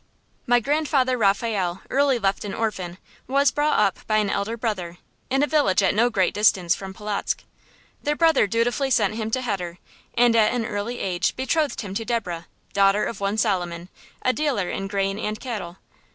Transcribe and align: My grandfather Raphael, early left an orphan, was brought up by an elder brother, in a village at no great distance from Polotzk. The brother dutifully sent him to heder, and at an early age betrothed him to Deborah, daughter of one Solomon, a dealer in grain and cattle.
My 0.47 0.59
grandfather 0.59 1.15
Raphael, 1.15 1.83
early 1.91 2.17
left 2.17 2.43
an 2.43 2.55
orphan, 2.55 2.97
was 3.27 3.51
brought 3.51 3.77
up 3.77 3.99
by 4.07 4.17
an 4.17 4.31
elder 4.31 4.57
brother, 4.57 4.97
in 5.29 5.43
a 5.43 5.45
village 5.45 5.83
at 5.83 5.93
no 5.93 6.09
great 6.09 6.33
distance 6.33 6.73
from 6.73 6.91
Polotzk. 6.91 7.43
The 8.01 8.15
brother 8.15 8.47
dutifully 8.47 8.89
sent 8.89 9.13
him 9.13 9.29
to 9.29 9.43
heder, 9.43 9.77
and 10.15 10.35
at 10.35 10.55
an 10.55 10.65
early 10.65 10.97
age 10.97 11.35
betrothed 11.35 11.81
him 11.81 11.93
to 11.93 12.03
Deborah, 12.03 12.47
daughter 12.73 13.05
of 13.05 13.19
one 13.19 13.37
Solomon, 13.37 13.89
a 14.23 14.33
dealer 14.33 14.71
in 14.71 14.87
grain 14.87 15.19
and 15.19 15.39
cattle. 15.39 15.77